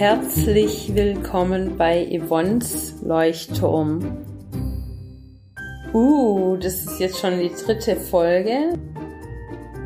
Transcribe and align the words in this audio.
Herzlich 0.00 0.94
willkommen 0.94 1.76
bei 1.76 2.08
Yvonne's 2.10 3.02
Leuchtturm. 3.02 4.16
Uh, 5.92 6.56
das 6.56 6.86
ist 6.86 7.00
jetzt 7.00 7.18
schon 7.18 7.38
die 7.38 7.50
dritte 7.50 7.96
Folge. 7.96 8.78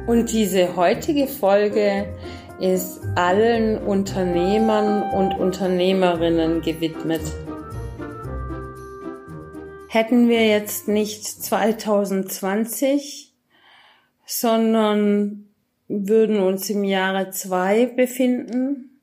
Und 0.07 0.31
diese 0.31 0.77
heutige 0.77 1.27
Folge 1.27 2.07
ist 2.61 3.01
allen 3.17 3.77
Unternehmern 3.77 5.03
und 5.15 5.37
Unternehmerinnen 5.37 6.63
gewidmet. 6.63 7.23
Hätten 9.89 10.29
wir 10.29 10.47
jetzt 10.47 10.87
nicht 10.87 11.25
2020, 11.25 13.35
sondern 14.25 15.49
würden 15.89 16.39
uns 16.39 16.71
im 16.71 16.85
Jahre 16.85 17.31
zwei 17.31 17.87
befinden, 17.87 18.94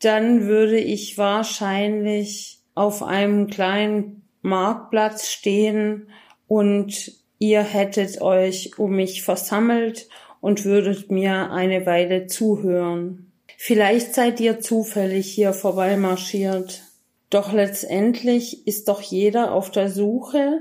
dann 0.00 0.46
würde 0.46 0.78
ich 0.78 1.18
wahrscheinlich 1.18 2.60
auf 2.74 3.02
einem 3.02 3.48
kleinen 3.48 4.22
Marktplatz 4.42 5.28
stehen 5.28 6.08
und 6.46 7.12
ihr 7.38 7.62
hättet 7.62 8.20
euch 8.20 8.78
um 8.78 8.96
mich 8.96 9.22
versammelt 9.22 10.08
und 10.40 10.64
würdet 10.64 11.10
mir 11.10 11.50
eine 11.50 11.86
Weile 11.86 12.26
zuhören. 12.26 13.32
Vielleicht 13.56 14.14
seid 14.14 14.38
ihr 14.38 14.60
zufällig 14.60 15.26
hier 15.32 15.52
vorbeimarschiert. 15.52 16.82
Doch 17.30 17.52
letztendlich 17.52 18.66
ist 18.66 18.88
doch 18.88 19.02
jeder 19.02 19.52
auf 19.52 19.70
der 19.70 19.90
Suche 19.90 20.60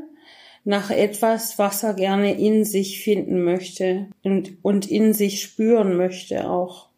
nach 0.64 0.90
etwas, 0.90 1.58
was 1.60 1.84
er 1.84 1.94
gerne 1.94 2.38
in 2.38 2.66
sich 2.66 3.02
finden 3.02 3.44
möchte 3.44 4.08
und, 4.24 4.58
und 4.64 4.90
in 4.90 5.14
sich 5.14 5.42
spüren 5.42 5.96
möchte 5.96 6.50
auch. 6.50 6.90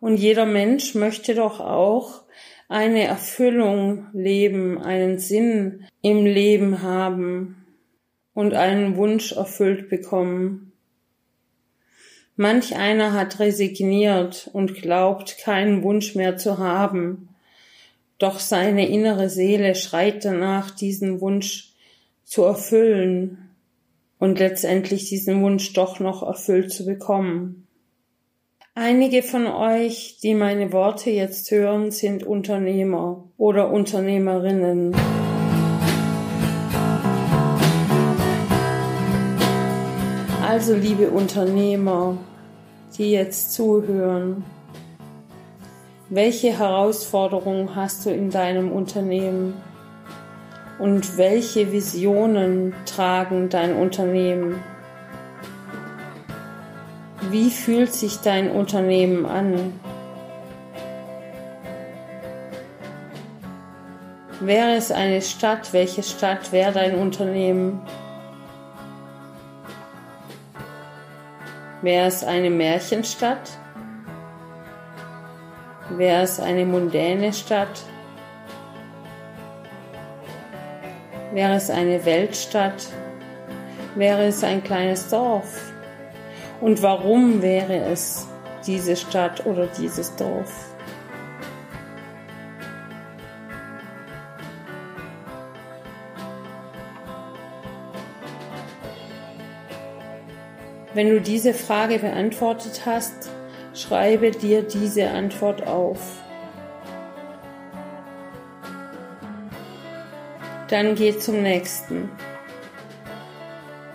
Und 0.00 0.16
jeder 0.16 0.46
Mensch 0.46 0.94
möchte 0.94 1.34
doch 1.34 1.60
auch 1.60 2.22
eine 2.68 3.04
Erfüllung 3.04 4.06
leben, 4.12 4.80
einen 4.82 5.18
Sinn 5.18 5.84
im 6.02 6.26
Leben 6.26 6.82
haben 6.82 7.64
und 8.34 8.54
einen 8.54 8.96
Wunsch 8.96 9.32
erfüllt 9.32 9.88
bekommen. 9.88 10.72
Manch 12.36 12.76
einer 12.76 13.14
hat 13.14 13.40
resigniert 13.40 14.50
und 14.52 14.74
glaubt, 14.74 15.38
keinen 15.38 15.82
Wunsch 15.82 16.14
mehr 16.14 16.36
zu 16.36 16.58
haben, 16.58 17.30
doch 18.18 18.40
seine 18.40 18.88
innere 18.88 19.30
Seele 19.30 19.74
schreit 19.74 20.24
danach, 20.24 20.70
diesen 20.70 21.20
Wunsch 21.20 21.72
zu 22.24 22.42
erfüllen 22.42 23.50
und 24.18 24.38
letztendlich 24.38 25.08
diesen 25.08 25.42
Wunsch 25.42 25.72
doch 25.72 26.00
noch 26.00 26.22
erfüllt 26.22 26.72
zu 26.72 26.84
bekommen. 26.84 27.65
Einige 28.78 29.22
von 29.22 29.46
euch, 29.46 30.18
die 30.22 30.34
meine 30.34 30.70
Worte 30.70 31.08
jetzt 31.08 31.50
hören, 31.50 31.90
sind 31.90 32.24
Unternehmer 32.24 33.24
oder 33.38 33.70
Unternehmerinnen. 33.70 34.94
Also 40.46 40.74
liebe 40.74 41.08
Unternehmer, 41.08 42.18
die 42.98 43.12
jetzt 43.12 43.54
zuhören, 43.54 44.44
welche 46.10 46.58
Herausforderungen 46.58 47.74
hast 47.74 48.04
du 48.04 48.10
in 48.10 48.28
deinem 48.28 48.70
Unternehmen? 48.70 49.54
Und 50.78 51.16
welche 51.16 51.72
Visionen 51.72 52.74
tragen 52.84 53.48
dein 53.48 53.74
Unternehmen? 53.74 54.56
Wie 57.30 57.50
fühlt 57.50 57.92
sich 57.92 58.20
dein 58.20 58.50
Unternehmen 58.50 59.26
an? 59.26 59.72
Wäre 64.40 64.74
es 64.74 64.92
eine 64.92 65.20
Stadt, 65.22 65.72
welche 65.72 66.04
Stadt 66.04 66.52
wäre 66.52 66.72
dein 66.72 66.94
Unternehmen? 66.94 67.80
Wäre 71.82 72.06
es 72.06 72.22
eine 72.22 72.50
Märchenstadt? 72.50 73.58
Wäre 75.90 76.22
es 76.22 76.38
eine 76.38 76.64
mundäne 76.64 77.32
Stadt? 77.32 77.82
Wäre 81.32 81.54
es 81.54 81.70
eine 81.70 82.04
Weltstadt? 82.04 82.86
Wäre 83.96 84.26
es 84.26 84.44
ein 84.44 84.62
kleines 84.62 85.08
Dorf? 85.08 85.75
Und 86.60 86.82
warum 86.82 87.42
wäre 87.42 87.76
es 87.76 88.26
diese 88.66 88.96
Stadt 88.96 89.44
oder 89.46 89.66
dieses 89.66 90.14
Dorf? 90.16 90.76
Wenn 100.94 101.10
du 101.10 101.20
diese 101.20 101.52
Frage 101.52 101.98
beantwortet 101.98 102.86
hast, 102.86 103.28
schreibe 103.74 104.30
dir 104.30 104.62
diese 104.62 105.10
Antwort 105.10 105.66
auf. 105.66 105.98
Dann 110.68 110.94
geh 110.94 111.18
zum 111.18 111.42
nächsten. 111.42 112.08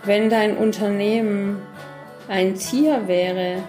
Wenn 0.04 0.30
dein 0.30 0.56
Unternehmen 0.56 1.60
ein 2.32 2.54
Tier 2.54 3.06
wäre, 3.08 3.62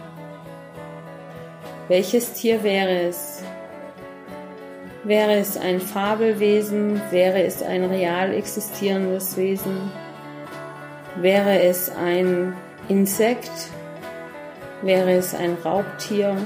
welches 1.89 2.31
Tier 2.31 2.63
wäre 2.63 3.09
es? 3.09 3.43
Wäre 5.03 5.33
es 5.33 5.57
ein 5.57 5.81
Fabelwesen? 5.81 7.01
Wäre 7.11 7.43
es 7.43 7.61
ein 7.61 7.83
real 7.83 8.33
existierendes 8.33 9.35
Wesen? 9.35 9.91
Wäre 11.17 11.61
es 11.61 11.93
ein 11.93 12.55
Insekt? 12.87 13.51
Wäre 14.81 15.11
es 15.11 15.35
ein 15.35 15.55
Raubtier? 15.55 16.37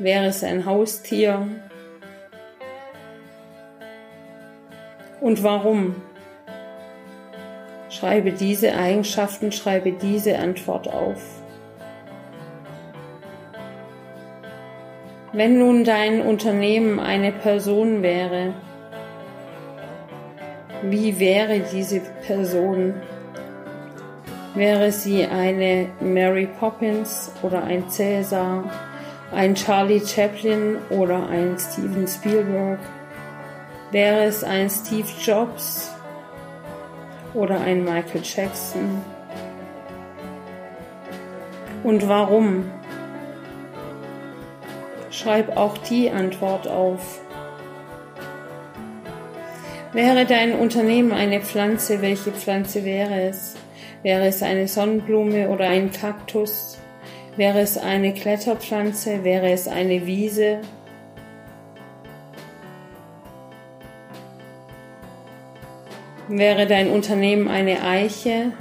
Wäre 0.00 0.26
es 0.26 0.42
ein 0.42 0.66
Haustier? 0.66 1.46
Und 5.20 5.44
warum? 5.44 6.07
Schreibe 7.98 8.30
diese 8.30 8.76
Eigenschaften, 8.76 9.50
schreibe 9.50 9.90
diese 9.90 10.38
Antwort 10.38 10.86
auf. 10.86 11.20
Wenn 15.32 15.58
nun 15.58 15.82
dein 15.82 16.22
Unternehmen 16.22 17.00
eine 17.00 17.32
Person 17.32 18.02
wäre, 18.04 18.54
wie 20.82 21.18
wäre 21.18 21.58
diese 21.58 22.00
Person? 22.24 22.94
Wäre 24.54 24.92
sie 24.92 25.26
eine 25.26 25.88
Mary 26.00 26.46
Poppins 26.46 27.32
oder 27.42 27.64
ein 27.64 27.88
Cäsar, 27.90 28.70
ein 29.32 29.56
Charlie 29.56 30.06
Chaplin 30.06 30.76
oder 30.90 31.28
ein 31.28 31.56
Steven 31.58 32.06
Spielberg? 32.06 32.78
Wäre 33.90 34.24
es 34.24 34.44
ein 34.44 34.70
Steve 34.70 35.08
Jobs 35.20 35.97
oder 37.34 37.60
ein 37.60 37.84
Michael 37.84 38.22
Jackson? 38.22 39.02
Und 41.84 42.08
warum? 42.08 42.70
Schreib 45.10 45.56
auch 45.56 45.78
die 45.78 46.10
Antwort 46.10 46.68
auf. 46.68 47.20
Wäre 49.92 50.26
dein 50.26 50.52
Unternehmen 50.52 51.12
eine 51.12 51.40
Pflanze, 51.40 52.02
welche 52.02 52.30
Pflanze 52.30 52.84
wäre 52.84 53.22
es? 53.22 53.56
Wäre 54.02 54.26
es 54.26 54.42
eine 54.42 54.68
Sonnenblume 54.68 55.48
oder 55.48 55.68
ein 55.68 55.90
Kaktus? 55.90 56.78
Wäre 57.36 57.60
es 57.60 57.78
eine 57.78 58.14
Kletterpflanze? 58.14 59.24
Wäre 59.24 59.50
es 59.50 59.66
eine 59.66 60.06
Wiese? 60.06 60.60
Wäre 66.28 66.66
dein 66.66 66.90
Unternehmen 66.90 67.48
eine 67.48 67.82
Eiche? 67.82 68.52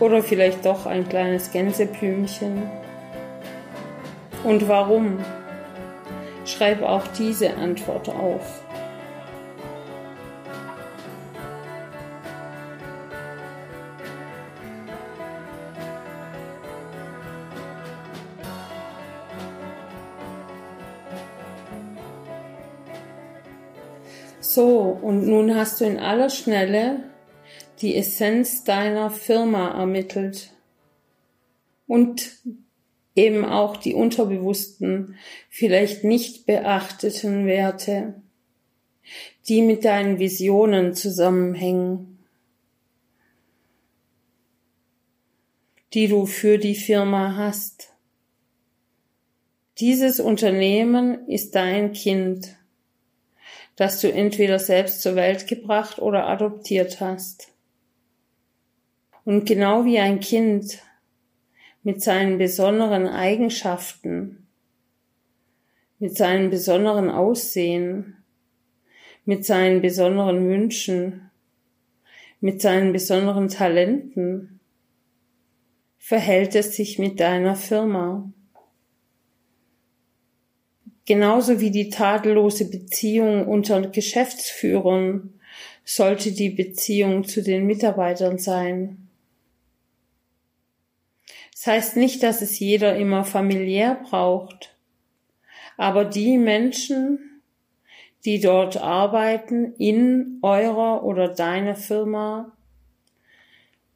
Oder 0.00 0.22
vielleicht 0.22 0.66
doch 0.66 0.84
ein 0.84 1.08
kleines 1.08 1.50
Gänseblümchen? 1.50 2.70
Und 4.42 4.68
warum? 4.68 5.24
Schreib 6.44 6.82
auch 6.82 7.06
diese 7.16 7.56
Antwort 7.56 8.10
auf. 8.10 8.63
So, 24.54 24.96
und 25.02 25.26
nun 25.26 25.56
hast 25.56 25.80
du 25.80 25.84
in 25.84 25.98
aller 25.98 26.30
Schnelle 26.30 27.10
die 27.80 27.96
Essenz 27.96 28.62
deiner 28.62 29.10
Firma 29.10 29.76
ermittelt 29.76 30.54
und 31.88 32.38
eben 33.16 33.44
auch 33.44 33.76
die 33.76 33.94
unterbewussten, 33.94 35.16
vielleicht 35.50 36.04
nicht 36.04 36.46
beachteten 36.46 37.46
Werte, 37.46 38.22
die 39.48 39.60
mit 39.60 39.84
deinen 39.84 40.20
Visionen 40.20 40.94
zusammenhängen, 40.94 42.20
die 45.94 46.06
du 46.06 46.26
für 46.26 46.58
die 46.58 46.76
Firma 46.76 47.34
hast. 47.36 47.92
Dieses 49.78 50.20
Unternehmen 50.20 51.26
ist 51.26 51.56
dein 51.56 51.92
Kind, 51.92 52.56
das 53.76 54.00
du 54.00 54.12
entweder 54.12 54.58
selbst 54.58 55.02
zur 55.02 55.16
Welt 55.16 55.46
gebracht 55.46 55.98
oder 55.98 56.26
adoptiert 56.28 57.00
hast. 57.00 57.48
Und 59.24 59.46
genau 59.46 59.84
wie 59.84 59.98
ein 59.98 60.20
Kind 60.20 60.82
mit 61.82 62.02
seinen 62.02 62.38
besonderen 62.38 63.08
Eigenschaften, 63.08 64.46
mit 65.98 66.16
seinem 66.16 66.50
besonderen 66.50 67.10
Aussehen, 67.10 68.24
mit 69.24 69.44
seinen 69.44 69.80
besonderen 69.80 70.48
Wünschen, 70.48 71.30
mit 72.40 72.60
seinen 72.60 72.92
besonderen 72.92 73.48
Talenten, 73.48 74.60
verhält 75.98 76.54
es 76.54 76.76
sich 76.76 76.98
mit 76.98 77.20
deiner 77.20 77.56
Firma. 77.56 78.30
Genauso 81.06 81.60
wie 81.60 81.70
die 81.70 81.90
tadellose 81.90 82.70
Beziehung 82.70 83.46
unter 83.46 83.82
Geschäftsführern 83.82 85.34
sollte 85.84 86.32
die 86.32 86.50
Beziehung 86.50 87.24
zu 87.24 87.42
den 87.42 87.66
Mitarbeitern 87.66 88.38
sein. 88.38 89.08
Das 91.52 91.66
heißt 91.66 91.96
nicht, 91.96 92.22
dass 92.22 92.42
es 92.42 92.58
jeder 92.58 92.96
immer 92.96 93.24
familiär 93.24 94.00
braucht, 94.08 94.76
aber 95.76 96.04
die 96.04 96.38
Menschen, 96.38 97.40
die 98.24 98.40
dort 98.40 98.78
arbeiten 98.78 99.74
in 99.74 100.38
eurer 100.42 101.04
oder 101.04 101.28
deiner 101.28 101.76
Firma, 101.76 102.56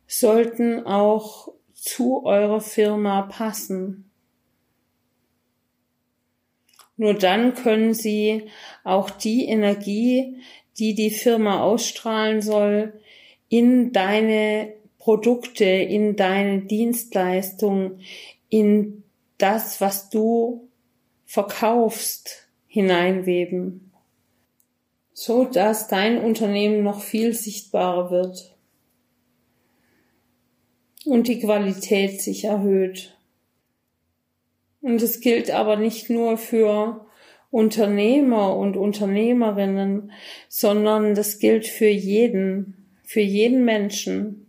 sollten 0.06 0.84
auch 0.86 1.52
zu 1.74 2.24
eurer 2.24 2.60
Firma 2.60 3.22
passen. 3.22 4.07
Nur 6.98 7.14
dann 7.14 7.54
können 7.54 7.94
sie 7.94 8.50
auch 8.84 9.08
die 9.08 9.46
Energie, 9.46 10.36
die 10.78 10.94
die 10.94 11.10
Firma 11.10 11.62
ausstrahlen 11.62 12.42
soll, 12.42 12.92
in 13.48 13.92
deine 13.92 14.74
Produkte, 14.98 15.64
in 15.64 16.16
deine 16.16 16.62
Dienstleistung, 16.62 18.00
in 18.50 19.04
das, 19.38 19.80
was 19.80 20.10
du 20.10 20.68
verkaufst, 21.24 22.48
hineinweben, 22.66 23.92
so 25.12 25.44
dass 25.44 25.88
dein 25.88 26.22
Unternehmen 26.22 26.82
noch 26.82 27.00
viel 27.00 27.32
sichtbarer 27.32 28.10
wird 28.10 28.56
und 31.04 31.28
die 31.28 31.40
Qualität 31.40 32.20
sich 32.20 32.44
erhöht. 32.44 33.17
Und 34.80 35.02
es 35.02 35.20
gilt 35.20 35.50
aber 35.50 35.76
nicht 35.76 36.08
nur 36.10 36.38
für 36.38 37.06
Unternehmer 37.50 38.56
und 38.56 38.76
Unternehmerinnen, 38.76 40.12
sondern 40.48 41.14
das 41.14 41.38
gilt 41.38 41.66
für 41.66 41.88
jeden, 41.88 42.98
für 43.04 43.20
jeden 43.20 43.64
Menschen 43.64 44.44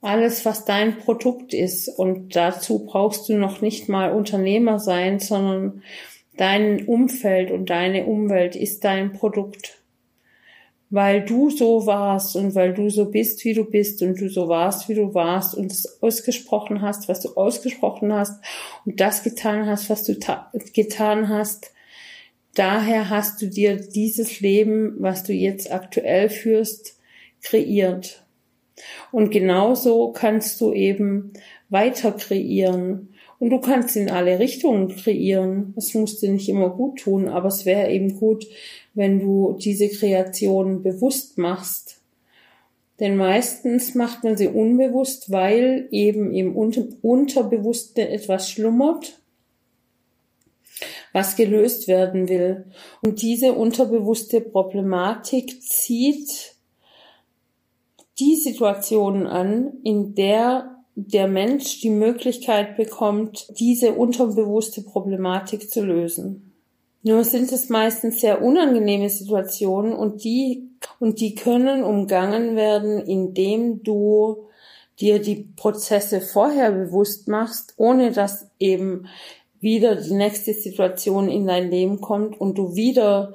alles, 0.00 0.44
was 0.44 0.64
dein 0.64 0.98
Produkt 0.98 1.52
ist. 1.54 1.88
Und 1.88 2.36
dazu 2.36 2.84
brauchst 2.84 3.28
du 3.28 3.34
noch 3.34 3.60
nicht 3.60 3.88
mal 3.88 4.12
Unternehmer 4.12 4.78
sein, 4.78 5.18
sondern 5.18 5.82
dein 6.36 6.86
Umfeld 6.86 7.50
und 7.50 7.70
deine 7.70 8.04
Umwelt 8.04 8.54
ist 8.56 8.84
dein 8.84 9.12
Produkt. 9.12 9.82
Weil 10.96 11.26
du 11.26 11.50
so 11.50 11.84
warst 11.84 12.36
und 12.36 12.54
weil 12.54 12.72
du 12.72 12.88
so 12.88 13.10
bist, 13.10 13.44
wie 13.44 13.52
du 13.52 13.64
bist 13.64 14.00
und 14.00 14.18
du 14.18 14.30
so 14.30 14.48
warst, 14.48 14.88
wie 14.88 14.94
du 14.94 15.12
warst 15.12 15.54
und 15.54 15.70
es 15.70 16.02
ausgesprochen 16.02 16.80
hast, 16.80 17.06
was 17.06 17.20
du 17.20 17.34
ausgesprochen 17.34 18.14
hast 18.14 18.42
und 18.86 18.98
das 18.98 19.22
getan 19.22 19.66
hast, 19.66 19.90
was 19.90 20.04
du 20.04 20.16
getan 20.72 21.28
hast. 21.28 21.70
Daher 22.54 23.10
hast 23.10 23.42
du 23.42 23.48
dir 23.48 23.76
dieses 23.76 24.40
Leben, 24.40 24.94
was 24.98 25.22
du 25.22 25.34
jetzt 25.34 25.70
aktuell 25.70 26.30
führst, 26.30 26.98
kreiert. 27.42 28.24
Und 29.12 29.28
genauso 29.30 30.12
kannst 30.12 30.62
du 30.62 30.72
eben 30.72 31.34
weiter 31.68 32.12
kreieren. 32.12 33.10
Und 33.38 33.50
du 33.50 33.60
kannst 33.60 33.96
in 33.96 34.10
alle 34.10 34.38
Richtungen 34.38 34.88
kreieren. 34.88 35.74
Das 35.76 35.92
musst 35.92 36.22
du 36.22 36.28
nicht 36.30 36.48
immer 36.48 36.70
gut 36.70 37.00
tun, 37.00 37.28
aber 37.28 37.48
es 37.48 37.66
wäre 37.66 37.90
eben 37.90 38.18
gut, 38.18 38.46
wenn 38.96 39.20
du 39.20 39.56
diese 39.60 39.88
Kreation 39.88 40.82
bewusst 40.82 41.38
machst. 41.38 42.00
Denn 42.98 43.16
meistens 43.16 43.94
macht 43.94 44.24
man 44.24 44.36
sie 44.36 44.48
unbewusst, 44.48 45.30
weil 45.30 45.86
eben 45.90 46.32
im 46.32 46.56
Unterbewussten 46.56 48.06
etwas 48.06 48.50
schlummert, 48.50 49.20
was 51.12 51.36
gelöst 51.36 51.88
werden 51.88 52.28
will. 52.28 52.64
Und 53.04 53.20
diese 53.20 53.52
unterbewusste 53.52 54.40
Problematik 54.40 55.62
zieht 55.62 56.56
die 58.18 58.36
Situation 58.36 59.26
an, 59.26 59.74
in 59.84 60.14
der 60.14 60.72
der 60.98 61.28
Mensch 61.28 61.80
die 61.82 61.90
Möglichkeit 61.90 62.78
bekommt, 62.78 63.46
diese 63.60 63.92
unterbewusste 63.92 64.80
Problematik 64.80 65.70
zu 65.70 65.84
lösen. 65.84 66.45
Nur 67.06 67.22
sind 67.22 67.52
es 67.52 67.68
meistens 67.68 68.20
sehr 68.20 68.42
unangenehme 68.42 69.08
Situationen 69.08 69.92
und 69.92 70.24
die, 70.24 70.70
und 70.98 71.20
die 71.20 71.36
können 71.36 71.84
umgangen 71.84 72.56
werden, 72.56 72.98
indem 72.98 73.84
du 73.84 74.48
dir 74.98 75.20
die 75.20 75.48
Prozesse 75.54 76.20
vorher 76.20 76.72
bewusst 76.72 77.28
machst, 77.28 77.74
ohne 77.76 78.10
dass 78.10 78.50
eben 78.58 79.06
wieder 79.60 79.94
die 79.94 80.14
nächste 80.14 80.52
Situation 80.52 81.28
in 81.28 81.46
dein 81.46 81.70
Leben 81.70 82.00
kommt 82.00 82.40
und 82.40 82.58
du 82.58 82.74
wieder 82.74 83.34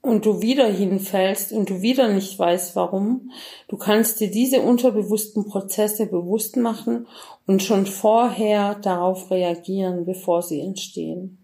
und 0.00 0.24
du 0.24 0.40
wieder 0.40 0.66
hinfällst 0.66 1.52
und 1.52 1.68
du 1.68 1.82
wieder 1.82 2.08
nicht 2.08 2.38
weißt 2.38 2.74
warum, 2.74 3.32
du 3.68 3.76
kannst 3.76 4.20
dir 4.20 4.30
diese 4.30 4.62
unterbewussten 4.62 5.44
Prozesse 5.44 6.06
bewusst 6.06 6.56
machen 6.56 7.06
und 7.46 7.62
schon 7.62 7.84
vorher 7.84 8.76
darauf 8.76 9.30
reagieren, 9.30 10.06
bevor 10.06 10.40
sie 10.40 10.62
entstehen. 10.62 11.39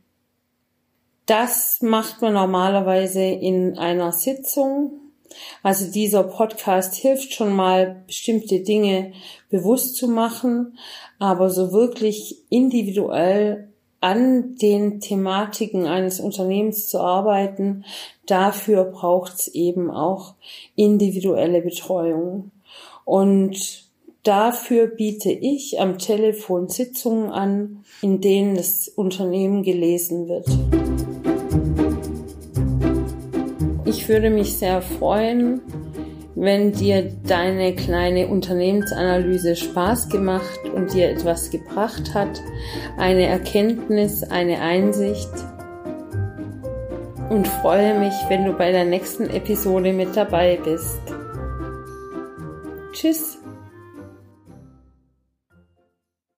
Das 1.26 1.83
macht 1.83 2.23
man 2.23 2.35
normalerweise 2.35 3.23
in 3.23 3.76
einer 3.78 4.12
Sitzung. 4.12 4.92
Also 5.64 5.90
dieser 5.90 6.23
Podcast 6.23 6.95
hilft 6.95 7.35
schon 7.35 7.54
mal, 7.54 8.04
bestimmte 8.06 8.61
Dinge 8.61 9.12
bewusst 9.50 9.97
zu 9.97 10.06
machen, 10.06 10.78
aber 11.18 11.50
so 11.50 11.73
wirklich 11.73 12.38
individuell 12.49 13.73
an 14.00 14.54
den 14.56 15.00
Thematiken 15.00 15.87
eines 15.87 16.21
Unternehmens 16.21 16.88
zu 16.88 17.00
arbeiten, 17.00 17.85
dafür 18.26 18.85
braucht's 18.85 19.49
eben 19.49 19.90
auch 19.90 20.35
individuelle 20.76 21.61
Betreuung. 21.61 22.52
Und 23.04 23.85
dafür 24.23 24.87
biete 24.87 25.33
ich 25.33 25.80
am 25.80 25.99
Telefon 25.99 26.68
Sitzungen 26.68 27.30
an, 27.30 27.85
in 28.00 28.21
denen 28.21 28.54
das 28.54 28.87
Unternehmen 28.88 29.64
gelesen 29.64 30.28
wird. 30.28 30.47
Ich 33.97 34.11
würde 34.11 34.29
mich 34.29 34.59
sehr 34.59 34.83
freuen, 34.83 35.62
wenn 36.35 36.71
dir 36.71 37.11
deine 37.26 37.75
kleine 37.75 38.29
Unternehmensanalyse 38.29 39.57
Spaß 39.57 40.11
gemacht 40.11 40.61
und 40.75 40.93
dir 40.93 41.09
etwas 41.09 41.50
gebracht 41.50 42.12
hat, 42.12 42.43
eine 42.99 43.25
Erkenntnis, 43.25 44.23
eine 44.23 44.61
Einsicht 44.61 45.31
und 47.31 47.49
freue 47.49 47.99
mich, 47.99 48.12
wenn 48.29 48.45
du 48.45 48.53
bei 48.53 48.71
der 48.71 48.85
nächsten 48.85 49.31
Episode 49.31 49.95
mit 49.95 50.15
dabei 50.15 50.59
bist. 50.62 51.00
Tschüss! 52.93 53.36